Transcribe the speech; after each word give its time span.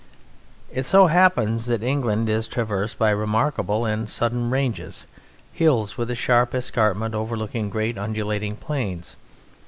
It 0.73 0.87
so 0.87 1.05
happens 1.05 1.67
that 1.67 1.83
England 1.83 2.27
is 2.27 2.47
traversed 2.47 2.97
by 2.97 3.11
remarkable 3.11 3.85
and 3.85 4.09
sudden 4.09 4.49
ranges; 4.49 5.05
hills 5.53 5.95
with 5.95 6.09
a 6.09 6.15
sharp 6.15 6.55
escarpment 6.55 7.13
overlooking 7.13 7.69
great 7.69 7.99
undulating 7.99 8.55
plains. 8.55 9.15